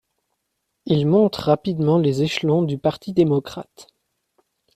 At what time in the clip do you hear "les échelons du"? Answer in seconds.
1.99-2.79